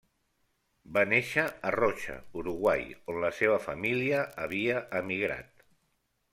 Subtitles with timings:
[0.95, 5.67] Va néixer a Rocha, Uruguai, on la seva família havia emigrat.